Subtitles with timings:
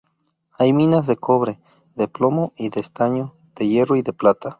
[0.57, 1.59] Hay minas de cobre,
[1.93, 4.49] de plomo, de estaño, de hierro y de plata.